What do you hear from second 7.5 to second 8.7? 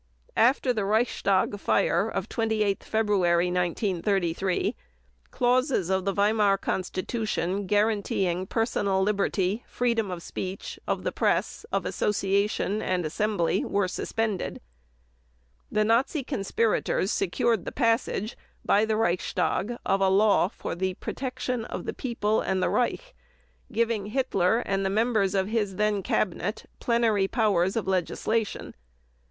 guaranteeing